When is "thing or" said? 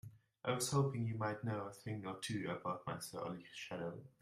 1.71-2.15